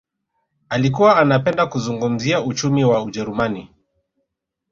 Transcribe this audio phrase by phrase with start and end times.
[0.69, 3.69] Alikuwa anapenda kuzungumzia uchumi wa ujerumani